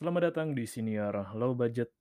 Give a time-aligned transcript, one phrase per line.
[0.00, 1.92] Selamat datang di Senior Low Budget.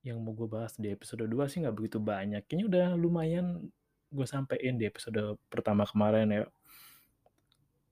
[0.00, 2.48] Yang mau gue bahas di episode 2 sih nggak begitu banyak.
[2.48, 3.46] Kayaknya udah lumayan
[4.08, 6.42] gue sampein di episode pertama kemarin ya.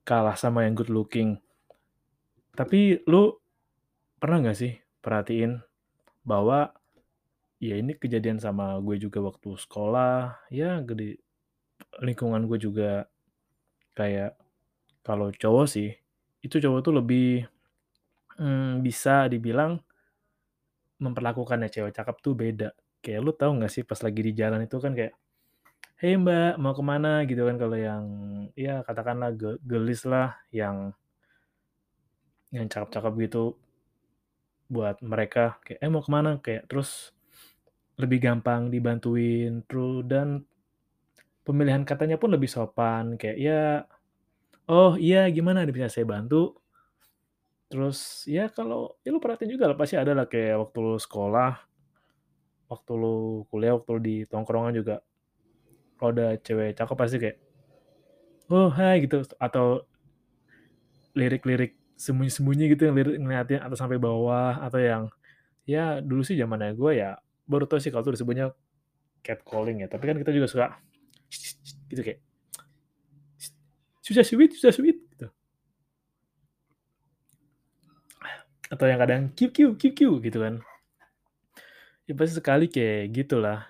[0.08, 1.36] Kalah sama yang good looking.
[2.56, 3.36] Tapi lu
[4.16, 5.60] pernah nggak sih perhatiin
[6.24, 6.72] bahwa
[7.60, 11.20] ya ini kejadian sama gue juga waktu sekolah ya gede
[12.00, 13.04] lingkungan gue juga
[13.92, 14.40] kayak
[15.04, 15.92] kalau cowok sih
[16.40, 17.44] itu cowok tuh lebih
[18.38, 19.82] hmm, bisa dibilang
[20.98, 22.68] memperlakukannya cewek cakep tuh beda.
[22.98, 25.14] Kayak lu tahu nggak sih pas lagi di jalan itu kan kayak
[25.98, 28.04] hei mbak mau ke mana gitu kan kalau yang
[28.54, 30.94] ya katakanlah ge gelis lah yang
[32.54, 33.58] yang cakep-cakep gitu
[34.70, 35.58] buat mereka.
[35.64, 37.12] Kayak eh mau ke mana kayak terus
[37.98, 40.46] lebih gampang dibantuin terus dan
[41.42, 43.18] pemilihan katanya pun lebih sopan.
[43.18, 43.62] Kayak ya
[44.70, 45.66] oh iya gimana?
[45.66, 46.58] Bisa saya bantu
[47.68, 51.52] terus ya kalau ya lu perhatiin juga lah pasti ada lah kayak waktu lu sekolah
[52.72, 55.04] waktu lu kuliah waktu lu di tongkrongan juga
[56.00, 57.36] kalau ada cewek cakep pasti kayak
[58.48, 59.84] oh hai gitu atau
[61.12, 65.02] lirik-lirik sembunyi-sembunyi gitu yang lirik ngeliatin atau sampai bawah atau yang
[65.68, 68.56] ya dulu sih zamannya gue ya baru tau sih kalau tuh disebutnya
[69.20, 70.66] catcalling ya tapi kan kita juga suka
[71.92, 72.24] gitu kayak
[74.00, 75.28] susah sweet susah sweet gitu
[78.68, 80.60] atau yang kadang kiu kiu gitu kan.
[82.08, 83.68] Ya pasti sekali kayak gitulah.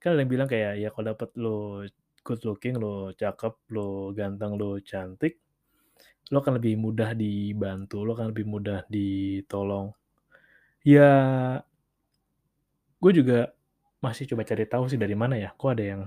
[0.00, 1.84] Kan ada yang bilang kayak ya kalau dapet lo
[2.22, 5.42] good looking lo cakep lo ganteng lo cantik
[6.30, 9.92] lo akan lebih mudah dibantu lo akan lebih mudah ditolong.
[10.82, 11.10] Ya
[13.02, 13.52] gue juga
[14.02, 16.02] masih coba cari tahu sih dari mana ya kok ada yang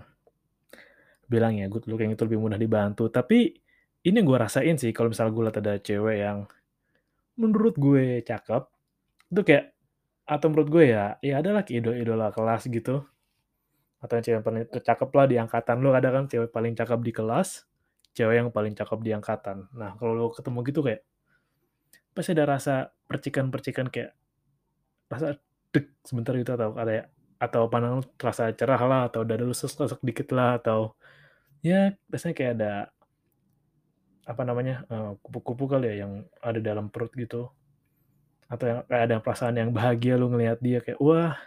[1.26, 3.08] bilang ya good looking itu lebih mudah dibantu.
[3.10, 3.58] Tapi
[4.06, 6.38] ini gue rasain sih kalau misalnya gue liat ada cewek yang
[7.36, 8.64] menurut gue cakep
[9.32, 9.66] itu kayak
[10.26, 13.06] atau menurut gue ya ya adalah idola-idola kelas gitu.
[14.02, 17.12] Atau yang cewek paling cakep lah di angkatan lo ada kan cewek paling cakep di
[17.16, 17.66] kelas
[18.16, 19.68] cewek yang paling cakep di angkatan.
[19.76, 21.02] Nah kalau lo ketemu gitu kayak
[22.16, 24.16] pasti ada rasa percikan-percikan kayak
[25.12, 25.36] rasa
[25.76, 27.04] dek sebentar gitu atau ada ya
[27.36, 30.96] atau lu terasa cerah lah atau dada lu sesek dikit lah atau
[31.60, 32.74] ya biasanya kayak ada
[34.26, 34.84] apa namanya
[35.22, 37.54] kupu-kupu kali ya yang ada dalam perut gitu.
[38.50, 41.38] Atau yang kayak ada perasaan yang bahagia lu ngelihat dia kayak wah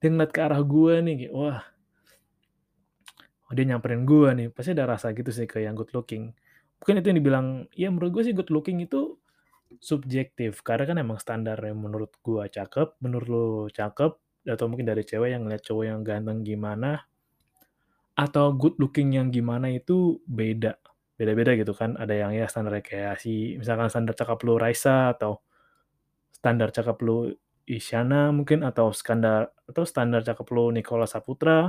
[0.00, 1.60] dia ngeliat ke arah gua nih kayak wah
[3.48, 4.48] oh, dia nyamperin gua nih.
[4.48, 6.32] Pasti ada rasa gitu sih kayak yang good looking.
[6.80, 7.46] Mungkin itu yang dibilang
[7.76, 9.20] ya menurut gue sih good looking itu
[9.76, 10.64] subjektif.
[10.64, 14.16] Karena kan emang standarnya menurut gua cakep menurut lu cakep
[14.48, 17.04] atau mungkin dari cewek yang ngeliat cowok yang ganteng gimana
[18.16, 20.80] atau good looking yang gimana itu beda
[21.20, 22.00] beda-beda gitu kan.
[22.00, 25.44] Ada yang ya standar kayak si misalkan standar cakep lu Raisa atau
[26.32, 27.28] standar cakep lu
[27.68, 31.68] Isyana mungkin atau standar atau standar cakep lu Nicola Saputra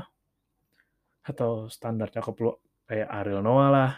[1.27, 2.55] atau standar cakep lu
[2.87, 3.91] kayak Ariel Noah lah.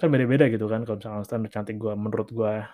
[0.00, 2.64] Kan beda-beda gitu kan kalau misalkan standar cantik gua menurut gua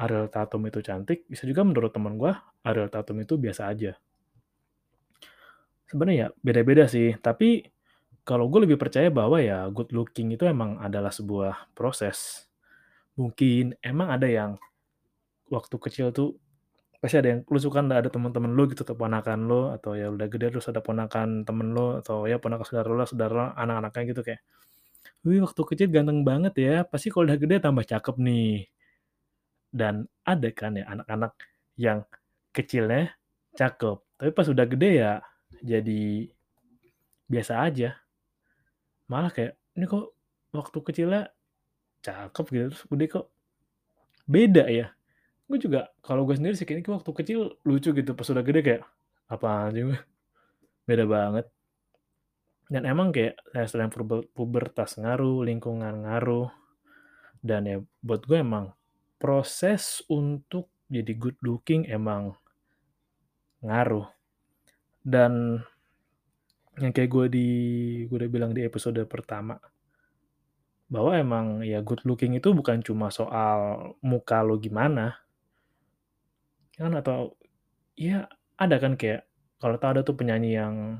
[0.00, 3.92] Ariel Tatum itu cantik bisa juga menurut teman gua Ariel Tatum itu biasa aja.
[5.84, 7.12] Sebenarnya ya beda-beda sih.
[7.20, 7.73] Tapi
[8.24, 12.48] kalau gue lebih percaya bahwa ya good looking itu emang adalah sebuah proses.
[13.20, 14.56] Mungkin emang ada yang
[15.52, 16.40] waktu kecil tuh
[17.04, 19.68] pasti ada yang lu suka ada teman-teman lu gitu atau ponakan lu?
[19.70, 23.52] Atau ya udah gede terus ada ponakan temen lu atau ya ponakan saudara lu saudara
[23.60, 24.40] anak-anaknya gitu kayak
[25.24, 28.72] wih waktu kecil ganteng banget ya pasti kalau udah gede tambah cakep nih.
[29.68, 31.36] Dan ada kan ya anak-anak
[31.76, 32.06] yang
[32.54, 33.18] kecilnya
[33.58, 35.12] cakep tapi pas udah gede ya
[35.62, 36.30] jadi
[37.26, 38.03] biasa aja
[39.10, 40.14] malah kayak ini kok
[40.54, 41.22] waktu kecilnya
[42.04, 43.26] cakep gitu terus gede kok
[44.24, 44.94] beda ya
[45.44, 48.82] Gue juga kalau gue sendiri sih kayaknya waktu kecil lucu gitu, pas udah gede kayak,
[49.76, 50.00] sih mah,
[50.88, 51.46] beda banget.
[52.72, 56.48] Dan emang kayak ya selain pube pubertas ngaruh, lingkungan ngaruh,
[57.44, 58.72] dan ya buat gue emang
[59.20, 62.32] proses untuk jadi good looking emang
[63.60, 64.08] ngaruh.
[65.04, 65.60] Dan
[66.80, 67.48] yang kayak gue di
[68.10, 69.58] gue udah bilang di episode pertama,
[70.90, 75.18] bahwa emang ya good looking itu bukan cuma soal muka lo gimana.
[76.74, 76.94] Kan?
[76.98, 77.38] Atau
[77.94, 78.26] ya
[78.58, 79.26] ada kan kayak
[79.62, 80.98] kalau tau ada tuh penyanyi yang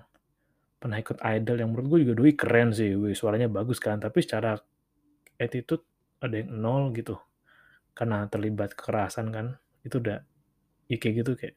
[0.78, 4.20] pernah ikut Idol yang menurut gue juga doi keren sih, wih suaranya bagus kan, tapi
[4.20, 4.56] secara
[5.40, 5.84] attitude
[6.20, 7.16] ada yang nol gitu.
[7.96, 10.20] Karena terlibat kekerasan kan, itu udah
[10.88, 11.56] ya kayak gitu kayak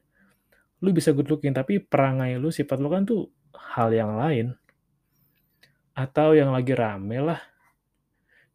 [0.78, 4.56] lu bisa good looking tapi perangai lu, sifat lu kan tuh hal yang lain.
[5.94, 7.40] Atau yang lagi rame lah,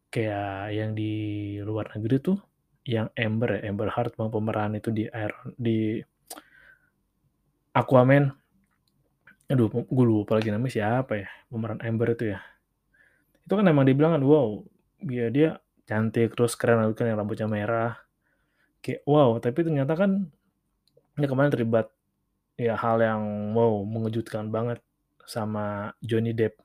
[0.08, 1.12] kayak yang di
[1.60, 2.38] luar negeri tuh,
[2.88, 6.00] yang Amber ya, Amber Heard yang pemeran itu di Iron di
[7.76, 8.32] Aquaman.
[9.52, 12.40] Aduh, gue lupa lagi namanya siapa ya, pemeran Amber itu ya.
[13.44, 14.64] Itu kan emang dibilang kan, wow,
[15.04, 18.00] ya dia cantik terus keren kan yang rambutnya merah.
[18.80, 20.32] Kayak wow, tapi ternyata kan
[21.16, 21.92] dia kemarin terlibat
[22.54, 24.78] ya hal yang wow mengejutkan banget
[25.26, 26.60] sama Johnny Depp.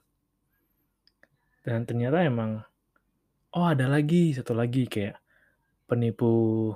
[1.66, 2.62] Dan ternyata emang
[3.54, 5.18] oh ada lagi satu lagi kayak
[5.90, 6.74] penipu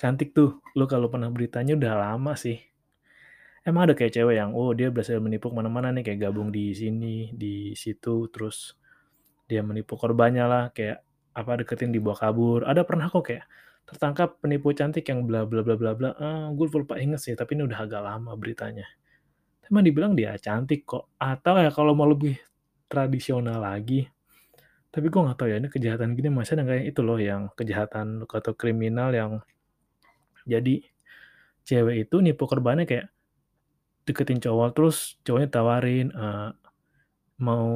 [0.00, 0.64] cantik tuh.
[0.74, 2.58] Lu kalau pernah beritanya udah lama sih.
[3.64, 6.76] Emang ada kayak cewek yang oh dia berhasil menipu ke mana-mana nih kayak gabung di
[6.76, 8.76] sini, di situ, terus
[9.48, 11.00] dia menipu korbannya lah kayak
[11.32, 12.68] apa deketin dibawa kabur.
[12.68, 13.44] Ada pernah kok kayak
[13.84, 16.10] tertangkap penipu cantik yang bla bla bla bla bla.
[16.16, 18.84] Ah, gue lupa inget sih, tapi ini udah agak lama beritanya.
[19.68, 21.12] Emang dibilang dia cantik kok.
[21.20, 22.36] Atau ya kalau mau lebih
[22.88, 24.08] tradisional lagi,
[24.94, 28.22] tapi gue nggak tahu ya ini kejahatan gini masih ada kayak itu loh yang kejahatan
[28.30, 29.42] atau kriminal yang
[30.46, 30.86] jadi
[31.66, 33.10] cewek itu nipu korbannya kayak
[34.06, 36.54] deketin cowok terus cowoknya tawarin uh,
[37.42, 37.66] mau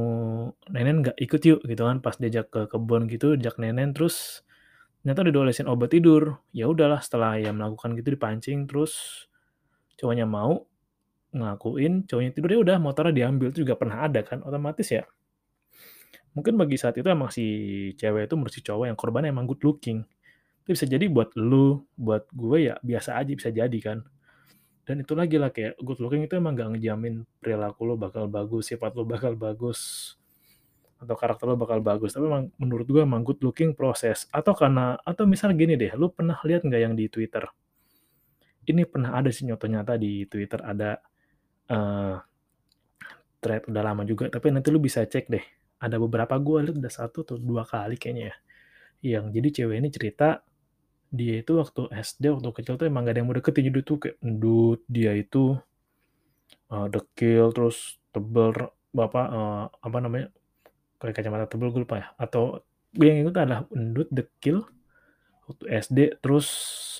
[0.71, 4.47] nenen nggak ikut yuk gitu kan pas diajak ke kebun gitu diajak nenen terus
[5.03, 6.43] ternyata udah diolesin obat tidur.
[6.51, 9.25] Ya udahlah setelah ya melakukan gitu dipancing terus
[9.99, 10.67] cowoknya mau
[11.29, 13.55] ngakuin cowoknya tidur ya udah motornya diambil.
[13.55, 15.07] Itu juga pernah ada kan otomatis ya.
[16.37, 17.47] Mungkin bagi saat itu emang si
[17.97, 20.05] cewek itu menurut si cowok yang korbannya emang good looking.
[20.67, 24.05] Itu bisa jadi buat lu buat gue ya biasa aja bisa jadi kan.
[24.89, 28.73] Dan itu lagi lah kayak good looking itu emang gak ngejamin perilaku lo bakal bagus,
[28.73, 30.15] sifat lo bakal bagus,
[30.99, 32.15] atau karakter lo bakal bagus.
[32.15, 34.27] Tapi emang menurut gue emang good looking proses.
[34.35, 37.47] Atau karena, atau misal gini deh, lo pernah lihat nggak yang di Twitter?
[38.69, 41.01] Ini pernah ada sih nyata nyata di Twitter ada
[41.73, 42.17] uh,
[43.39, 45.45] thread udah lama juga, tapi nanti lo bisa cek deh.
[45.79, 48.37] Ada beberapa gue lihat udah satu atau dua kali kayaknya ya.
[48.99, 50.29] Yang jadi cewek ini cerita
[51.09, 53.97] dia itu waktu SD, waktu kecil tuh emang gak ada yang mau deketin, jadi tuh
[53.97, 55.57] kayak endut, dia itu
[56.69, 58.53] uh, dekil, terus tebel,
[58.93, 60.29] bapak uh, apa namanya,
[60.99, 62.63] pakai kacamata tebel gue lupa ya, atau
[62.93, 64.67] gue yang itu adalah endut, dekil,
[65.49, 66.47] waktu SD, terus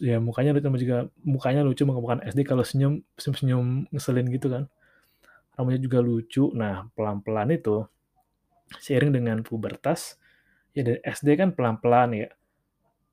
[0.01, 1.13] ya mukanya lucu juga.
[1.21, 4.65] Mukanya lucu bukan SD kalau senyum senyum senyum ngeselin gitu kan.
[5.55, 6.49] Rambutnya juga lucu.
[6.57, 7.85] Nah pelan pelan itu
[8.81, 10.21] seiring dengan pubertas
[10.77, 12.29] ya dari SD kan pelan pelan ya.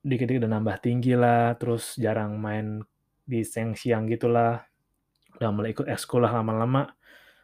[0.05, 2.85] Dikit-dikit udah nambah tinggi lah, terus jarang main
[3.25, 4.61] di siang-siang gitulah.
[5.41, 6.93] Udah mulai ikut ekskul lah lama-lama.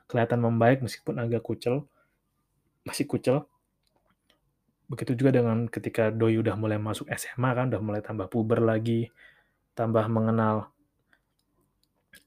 [0.06, 1.89] Kelihatan membaik meskipun agak kucel.
[2.88, 3.46] Masih kucel.
[4.92, 9.08] Begitu juga dengan ketika Doi udah mulai masuk SMA kan, udah mulai tambah puber lagi,
[9.72, 10.68] tambah mengenal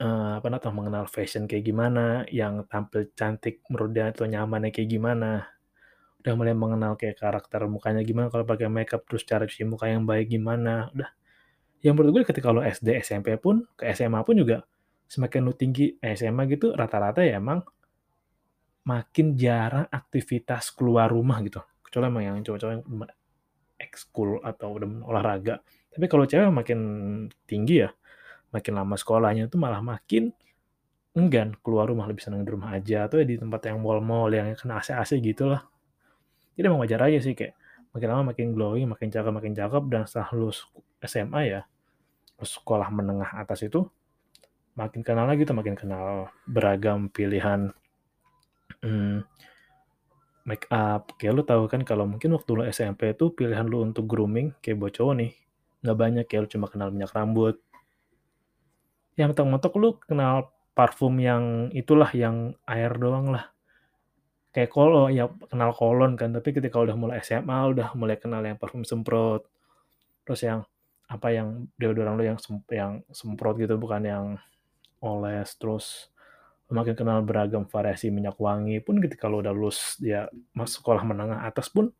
[0.00, 4.88] uh, apa namanya, mengenal fashion kayak gimana, yang tampil cantik menurut dia atau nyamannya kayak
[4.88, 5.54] gimana
[6.24, 10.08] udah mulai mengenal kayak karakter mukanya gimana kalau pakai makeup terus cara cuci muka yang
[10.08, 11.12] baik gimana udah
[11.84, 14.64] yang menurut gue ketika lo SD SMP pun ke SMA pun juga
[15.04, 17.60] semakin lo tinggi SMA gitu rata-rata ya emang
[18.84, 21.60] makin jarang aktivitas keluar rumah gitu.
[21.84, 22.84] Kecuali emang yang cowok-cowok yang
[23.80, 25.60] ekskul atau udah olahraga.
[25.90, 26.78] Tapi kalau cewek makin
[27.48, 27.90] tinggi ya
[28.54, 30.30] makin lama sekolahnya tuh malah makin
[31.18, 34.54] enggan keluar rumah lebih senang di rumah aja atau ya di tempat yang mall-mall yang
[34.54, 35.66] kena AC-AC gitu lah
[36.54, 37.58] jadi emang wajar aja sih kayak
[37.94, 40.66] makin lama makin glowing, makin cakep, makin cakep dan setelah lulus
[41.02, 41.60] SMA ya,
[42.42, 43.86] sekolah menengah atas itu
[44.74, 47.70] makin kenal lagi tuh, makin kenal beragam pilihan
[48.84, 49.16] hmm,
[50.44, 51.16] make up.
[51.16, 54.76] Kayak lu tahu kan kalau mungkin waktu lu SMP itu pilihan lu untuk grooming kayak
[54.76, 55.32] buat nih
[55.84, 57.56] nggak banyak ya lu cuma kenal minyak rambut.
[59.16, 63.54] Yang mentok-mentok lu kenal parfum yang itulah yang air doang lah
[64.54, 68.54] kayak kolon ya kenal kolon kan tapi ketika udah mulai SMA udah mulai kenal yang
[68.54, 69.46] parfum semprot
[70.22, 70.62] terus yang
[71.10, 74.26] apa yang deodoran lu yang sem yang semprot gitu bukan yang
[75.04, 76.08] oles, terus
[76.72, 81.44] makin kenal beragam variasi minyak wangi pun ketika lu udah lulus ya masuk sekolah menengah
[81.44, 81.92] atas pun,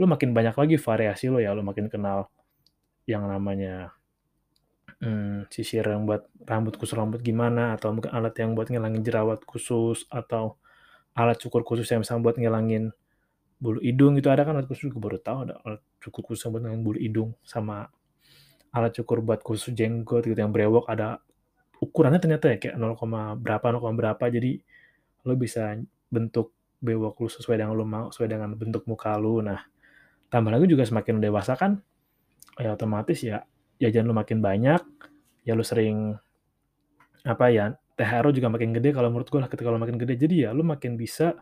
[0.00, 2.32] lu makin banyak lagi variasi lu ya, lu makin kenal
[3.04, 3.92] yang namanya,
[5.04, 9.44] mmm, sisir yang buat rambut khusus rambut gimana, atau mungkin alat yang buat ngilangin jerawat
[9.44, 10.56] khusus, atau
[11.14, 12.90] alat cukur khusus yang misalnya buat ngilangin
[13.62, 16.64] bulu hidung itu ada kan alat khusus, gue baru tahu ada alat cukur khusus buat
[16.64, 17.92] ngilangin bulu hidung, sama
[18.74, 21.22] alat cukur buat khusus jenggot gitu yang brewok ada
[21.84, 24.56] ukurannya ternyata ya kayak 0, berapa, 0, berapa jadi
[25.28, 25.76] lu bisa
[26.08, 29.44] bentuk bewok lu sesuai dengan lu mau, sesuai dengan bentuk muka lu.
[29.44, 29.60] Nah,
[30.32, 31.80] tambah lagi juga semakin dewasa kan,
[32.56, 33.44] ya otomatis ya
[33.80, 34.80] jajan lu makin banyak,
[35.44, 36.16] ya lu sering
[37.24, 40.14] apa ya, THR juga makin gede kalau menurut gue lah ketika lu makin gede.
[40.16, 41.36] Jadi ya lu makin bisa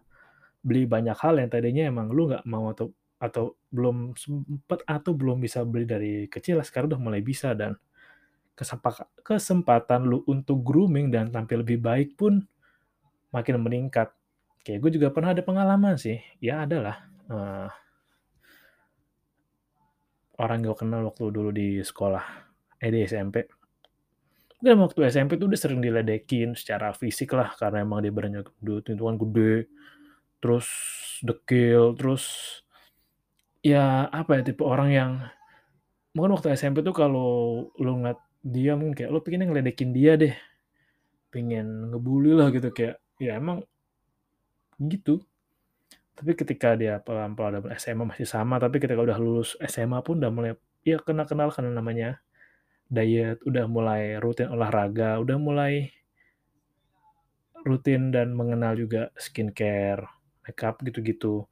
[0.63, 5.39] beli banyak hal yang tadinya emang lu nggak mau atau atau belum sempet atau belum
[5.39, 7.79] bisa beli dari kecil, sekarang udah mulai bisa dan
[9.25, 12.45] kesempatan lu untuk grooming dan tampil lebih baik pun
[13.33, 14.13] makin meningkat.
[14.63, 17.69] Kayak gue juga pernah ada pengalaman sih, ya ada lah, eee
[20.43, 22.25] orang gue kenal waktu dulu di sekolah,
[22.83, 23.47] eh di SMP.
[24.63, 28.87] Dan waktu SMP tuh dia sering diledekin secara fisik lah, karena emang dia badannya gendut,
[28.87, 29.55] itu kan gede,
[30.39, 30.67] terus
[31.23, 32.25] dekil, terus
[33.63, 35.13] ya apa ya, tipe orang yang
[36.15, 40.35] mungkin waktu SMP tuh kalau lu ngeliat dia mungkin kayak lu pengennya ngeledekin dia deh,
[41.31, 43.63] pengen nge-bully lah gitu, kayak ya emang
[44.83, 45.23] gitu.
[46.13, 50.53] Tapi ketika dia pelan-pelan SMA masih sama, tapi ketika udah lulus SMA pun udah mulai
[50.83, 52.19] ya kenal-kenal kan namanya
[52.91, 55.89] diet, udah mulai rutin olahraga, udah mulai
[57.63, 60.05] rutin dan mengenal juga skincare,
[60.45, 61.47] makeup, gitu-gitu.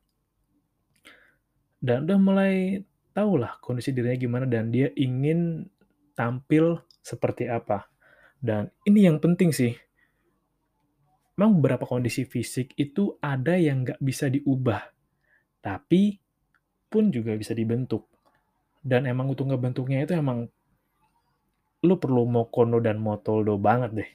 [1.80, 2.84] Dan udah mulai
[3.16, 5.64] tahu lah kondisi dirinya gimana dan dia ingin
[6.20, 7.88] tampil seperti apa.
[8.36, 9.72] Dan ini yang penting sih.
[11.40, 14.92] Memang beberapa kondisi fisik itu ada yang nggak bisa diubah,
[15.64, 16.20] tapi
[16.92, 18.04] pun juga bisa dibentuk.
[18.84, 20.44] Dan emang untuk ngebentuknya itu emang
[21.80, 24.10] lu perlu mokono dan motoldo banget deh.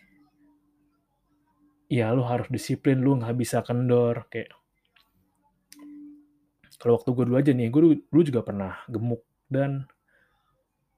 [1.90, 4.54] Ya lu harus disiplin, lu nggak bisa kendor, kayak
[6.78, 9.90] kalau waktu gue dulu aja nih, gue dulu juga pernah gemuk dan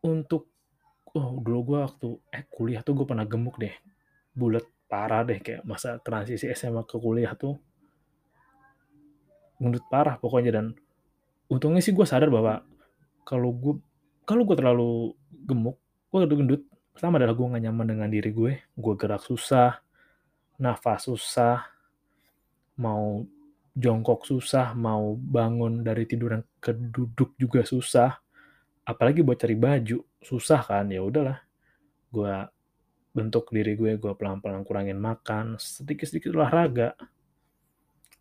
[0.03, 0.51] untuk
[1.15, 3.71] oh dulu gue waktu eh kuliah tuh gue pernah gemuk deh,
[4.35, 7.59] bulet parah deh kayak masa transisi SMA ke kuliah tuh.
[9.57, 10.65] Gendut parah pokoknya dan
[11.47, 12.61] untungnya sih gue sadar bahwa
[13.27, 13.75] kalau gue
[14.27, 15.79] kalau gue terlalu gemuk,
[16.11, 16.61] gue udah gendut,
[16.91, 19.79] pertama adalah gue nggak nyaman dengan diri gue, gue gerak susah,
[20.59, 21.63] nafas susah,
[22.75, 23.23] mau
[23.71, 28.19] jongkok susah, mau bangun dari tiduran ke duduk juga susah,
[28.87, 31.35] apalagi buat cari baju susah kan, ya udahlah,
[32.07, 32.33] gue
[33.11, 36.95] bentuk diri gue, gue pelan-pelan kurangin makan, sedikit-sedikit olahraga,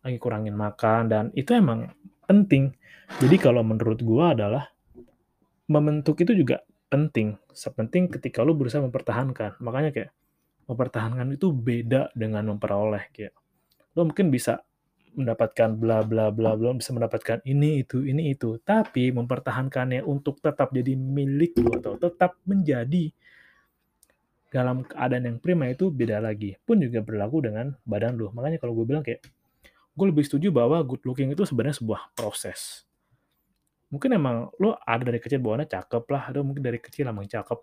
[0.03, 1.87] lagi kurangin makan, dan itu emang
[2.27, 2.75] penting.
[3.23, 4.67] Jadi kalau menurut gue adalah
[5.71, 6.59] membentuk itu juga
[6.91, 9.59] penting, sepenting ketika lu berusaha mempertahankan.
[9.63, 10.11] Makanya kayak
[10.67, 13.31] mempertahankan itu beda dengan memperoleh, kayak
[13.95, 14.59] lu mungkin bisa
[15.17, 20.69] mendapatkan bla bla bla bla, bisa mendapatkan ini itu ini itu, tapi mempertahankannya untuk tetap
[20.69, 23.09] jadi milik lu atau tetap menjadi
[24.47, 26.55] dalam keadaan yang prima itu beda lagi.
[26.63, 28.31] Pun juga berlaku dengan badan lu.
[28.31, 29.25] Makanya kalau gue bilang kayak
[29.97, 32.85] gue lebih setuju bahwa good looking itu sebenarnya sebuah proses.
[33.89, 37.59] Mungkin emang lo ada dari kecil bawaannya cakep lah, atau mungkin dari kecil emang cakep.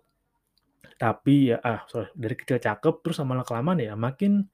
[0.95, 4.45] Tapi ya, ah sorry, dari kecil cakep terus lama kelamaan ya makin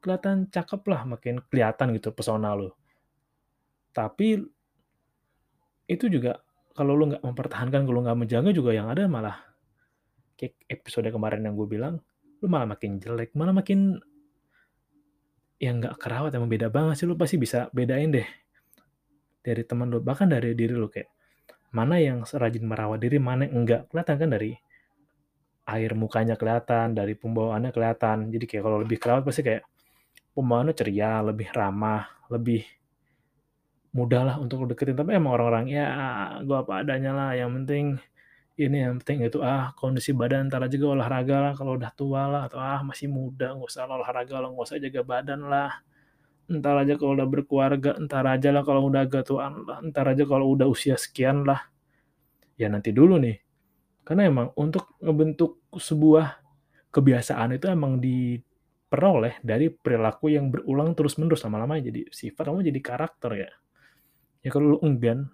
[0.00, 2.74] kelihatan cakep lah, makin kelihatan gitu pesona lo.
[3.92, 4.40] Tapi
[5.88, 6.38] itu juga
[6.76, 9.36] kalau lo nggak mempertahankan, kalau nggak menjaga juga yang ada malah
[10.38, 11.98] kayak episode kemarin yang gue bilang,
[12.38, 13.98] lo malah makin jelek, malah makin
[15.58, 18.28] yang nggak kerawat, emang beda banget sih, lo pasti bisa bedain deh
[19.42, 21.10] dari teman lo, bahkan dari diri lo kayak
[21.74, 23.90] mana yang rajin merawat diri, mana yang enggak.
[23.92, 24.52] Kelihatan kan dari
[25.68, 28.32] air mukanya kelihatan, dari pembawaannya kelihatan.
[28.32, 29.62] Jadi kayak kalau lebih kerawat pasti kayak
[30.38, 32.62] pembawaannya ceria, lebih ramah, lebih
[33.90, 34.94] mudah lah untuk deketin.
[34.94, 35.86] Tapi emang orang-orang ya
[36.46, 37.98] gue apa adanya lah, yang penting
[38.58, 42.42] ini yang penting itu ah kondisi badan ntar aja olahraga lah kalau udah tua lah
[42.50, 45.70] atau ah masih muda nggak usah olahraga lah nggak usah jaga badan lah
[46.48, 50.24] entar aja kalau udah berkeluarga, entar aja lah kalau udah agak tuaan lah, entar aja
[50.24, 51.68] kalau udah usia sekian lah.
[52.56, 53.36] Ya nanti dulu nih.
[54.02, 56.40] Karena emang untuk ngebentuk sebuah
[56.88, 58.00] kebiasaan itu emang
[58.88, 63.50] diperoleh dari perilaku yang berulang terus-menerus lama-lama jadi sifat kamu jadi karakter ya.
[64.40, 65.28] Ya kalau lu enggan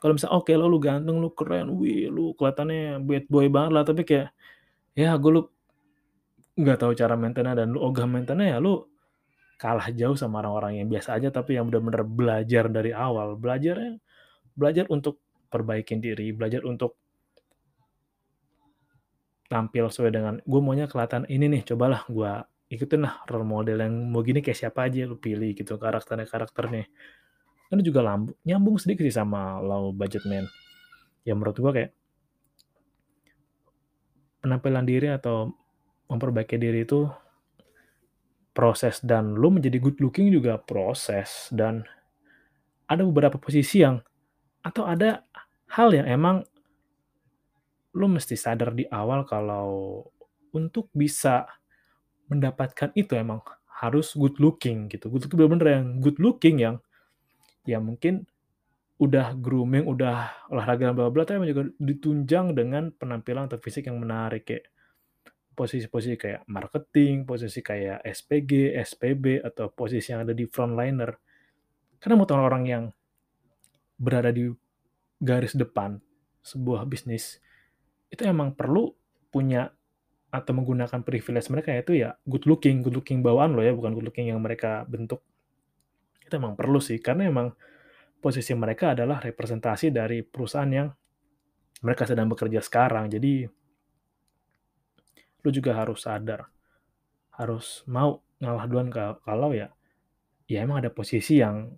[0.00, 3.82] Kalau misal oke lo lu ganteng, lu keren, wih lu kelihatannya bad boy banget lah,
[3.82, 4.30] tapi kayak,
[4.94, 5.42] ya gue lu
[6.54, 8.86] nggak tahu cara maintain-nya dan lu ogah maintain-nya ya lu
[9.58, 13.34] kalah jauh sama orang-orang yang biasa aja tapi yang bener-bener belajar dari awal.
[13.34, 13.98] Belajarnya
[14.54, 15.18] belajar untuk
[15.50, 16.94] perbaikin diri, belajar untuk
[19.48, 22.32] tampil sesuai dengan gue maunya kelihatan ini nih, cobalah gue
[22.68, 26.84] ikutin lah role model yang mau gini kayak siapa aja lu pilih gitu karakternya karakternya.
[27.68, 30.44] Kan juga lambu, nyambung sedikit sih sama low budget man.
[31.24, 31.90] Ya menurut gue kayak
[34.44, 35.52] penampilan diri atau
[36.08, 37.08] memperbaiki diri itu
[38.56, 41.84] proses dan lu menjadi good looking juga proses dan
[42.88, 44.00] ada beberapa posisi yang
[44.64, 45.22] atau ada
[45.68, 46.42] hal yang emang
[47.98, 50.00] lu mesti sadar di awal kalau
[50.54, 51.50] untuk bisa
[52.30, 53.42] mendapatkan itu emang
[53.82, 55.10] harus good looking gitu.
[55.10, 56.76] Good looking bener-bener yang good looking yang
[57.66, 58.24] ya mungkin
[58.98, 63.98] udah grooming, udah olahraga dan bla bla tapi juga ditunjang dengan penampilan atau fisik yang
[64.02, 64.66] menarik kayak
[65.54, 71.10] posisi-posisi kayak marketing, posisi kayak SPG, SPB atau posisi yang ada di frontliner.
[71.98, 72.84] Karena buat orang-orang yang
[73.98, 74.46] berada di
[75.18, 75.98] garis depan
[76.46, 77.42] sebuah bisnis
[78.08, 78.92] itu emang perlu
[79.28, 79.72] punya
[80.28, 84.12] atau menggunakan privilege mereka yaitu ya good looking, good looking bawaan lo ya, bukan good
[84.12, 85.24] looking yang mereka bentuk.
[86.20, 87.56] Itu emang perlu sih, karena emang
[88.20, 90.88] posisi mereka adalah representasi dari perusahaan yang
[91.80, 93.08] mereka sedang bekerja sekarang.
[93.08, 93.48] Jadi
[95.38, 96.44] lu juga harus sadar,
[97.40, 98.88] harus mau ngalah duluan
[99.24, 99.72] kalau ya,
[100.44, 101.72] ya emang ada posisi yang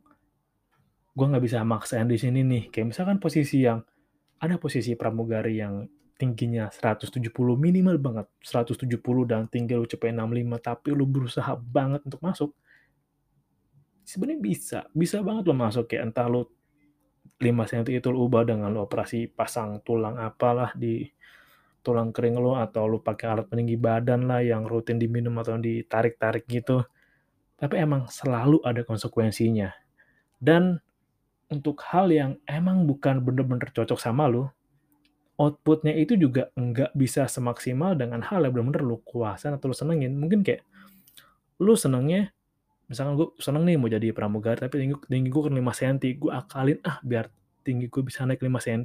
[1.15, 2.75] gue nggak bisa maksain di sini nih.
[2.75, 3.79] Kayak misalkan posisi yang
[4.43, 5.87] ada posisi pramugari yang
[6.21, 7.17] tingginya 170
[7.57, 8.85] minimal banget 170
[9.25, 12.53] dan tinggi lu capai 65 tapi lu berusaha banget untuk masuk
[14.11, 15.87] sebenarnya bisa bisa banget lo masuk.
[15.87, 16.43] Kayak entah lu
[17.39, 21.07] 5 cm itu lu ubah dengan lu operasi pasang tulang apalah di
[21.81, 26.45] tulang kering lo atau lu pakai alat peninggi badan lah yang rutin diminum atau ditarik-tarik
[26.51, 26.83] gitu.
[27.57, 29.71] Tapi emang selalu ada konsekuensinya.
[30.41, 30.81] Dan
[31.53, 34.49] untuk hal yang emang bukan bener-bener cocok sama lu
[35.41, 40.13] outputnya itu juga nggak bisa semaksimal dengan hal yang benar-benar lu kuasain atau lu senengin.
[40.21, 40.61] Mungkin kayak
[41.65, 42.29] lu senengnya,
[42.93, 46.31] misalkan gue seneng nih mau jadi pramugari, tapi tinggi, tinggi gue kan 5 cm, gue
[46.31, 47.33] akalin ah biar
[47.65, 48.83] tinggi gue bisa naik 5 cm.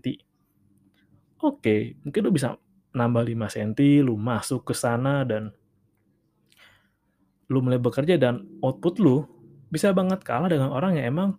[1.44, 2.56] Oke, mungkin lu bisa
[2.96, 5.52] nambah 5 cm, lu masuk ke sana dan
[7.52, 9.28] lu mulai bekerja dan output lu
[9.68, 11.30] bisa banget kalah dengan orang yang emang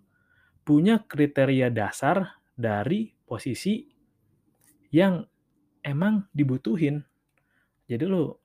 [0.62, 3.95] punya kriteria dasar dari posisi
[4.96, 5.28] yang
[5.84, 7.04] emang dibutuhin.
[7.84, 8.40] Jadi lo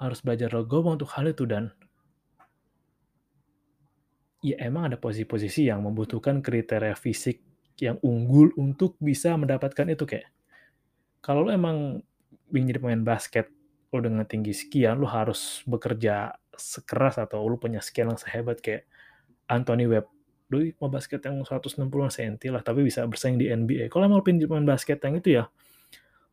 [0.00, 1.68] harus belajar legowo untuk hal itu dan
[4.40, 7.44] ya emang ada posisi-posisi yang membutuhkan kriteria fisik
[7.76, 10.32] yang unggul untuk bisa mendapatkan itu kayak
[11.20, 12.00] kalau lo emang
[12.48, 13.52] ingin jadi pemain basket
[13.92, 18.88] lo dengan tinggi sekian lo harus bekerja sekeras atau lo punya skill yang sehebat kayak
[19.52, 20.08] Anthony Webb
[20.50, 24.50] doi mau basket yang 160 cm lah tapi bisa bersaing di NBA kalau mau pinjam
[24.50, 25.44] main basket yang itu ya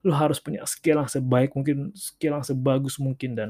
[0.06, 3.50] lo harus punya skill yang sebaik mungkin skill yang sebagus mungkin dan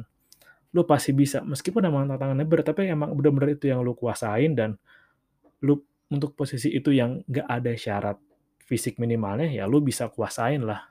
[0.75, 1.43] lo pasti bisa.
[1.43, 4.75] Meskipun emang tantangannya berat tapi emang benar-benar itu yang lo kuasain dan
[5.63, 8.17] lo untuk posisi itu yang gak ada syarat
[8.67, 10.87] fisik minimalnya ya lo bisa kuasain lah.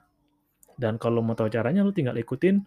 [0.77, 2.61] Dan kalau mau tahu caranya lo tinggal ikutin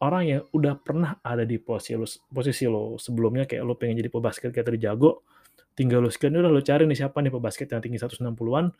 [0.00, 3.44] orang yang udah pernah ada di posisi lo, posisi lo sebelumnya.
[3.44, 5.24] Kayak lo pengen jadi pebasket kayak tadi jago
[5.74, 8.74] tinggal lu scan udah lu cari nih siapa nih pebasket yang tinggi 160-an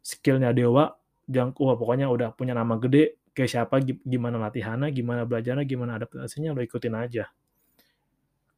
[0.00, 0.96] skillnya dewa
[1.28, 6.50] jangan wah pokoknya udah punya nama gede kayak siapa gimana latihannya gimana belajarnya gimana adaptasinya
[6.50, 7.30] lo ikutin aja.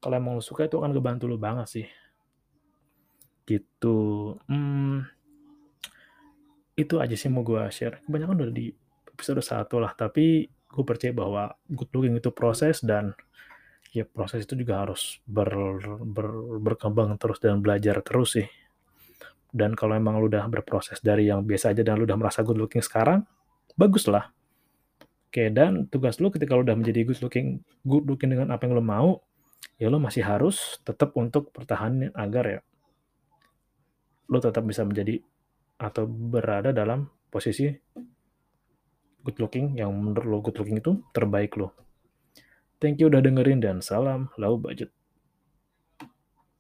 [0.01, 1.87] Kalau emang lu suka itu akan ngebantu lu banget sih.
[3.45, 3.99] Gitu.
[4.49, 5.05] Hmm,
[6.73, 8.01] itu aja sih mau gue share.
[8.09, 8.73] Kebanyakan udah di
[9.13, 13.13] episode satu lah tapi gue percaya bahwa good looking itu proses dan
[13.91, 15.51] ya proses itu juga harus ber,
[16.03, 16.27] ber,
[16.63, 18.47] berkembang terus dan belajar terus sih.
[19.51, 22.59] Dan kalau emang lu udah berproses dari yang biasa aja dan lu udah merasa good
[22.59, 23.27] looking sekarang,
[23.75, 24.31] bagus lah.
[25.31, 28.79] Oke, dan tugas lu ketika lu udah menjadi good looking, good looking dengan apa yang
[28.79, 29.19] lu mau,
[29.79, 32.61] ya lu masih harus tetap untuk pertahanan agar ya
[34.31, 35.19] lu tetap bisa menjadi
[35.81, 37.67] atau berada dalam posisi
[39.27, 41.75] good looking yang menurut lo good looking itu terbaik lo.
[42.81, 44.91] Thank you udah dengerin dan salam low budget.